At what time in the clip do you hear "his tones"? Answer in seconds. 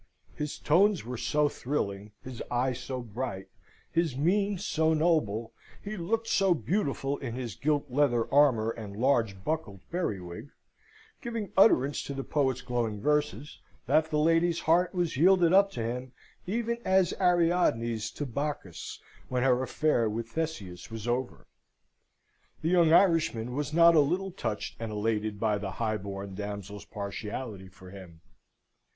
0.33-1.05